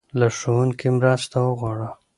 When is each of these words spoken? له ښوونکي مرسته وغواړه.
له 0.19 0.27
ښوونکي 0.37 0.87
مرسته 0.99 1.37
وغواړه. 1.43 1.89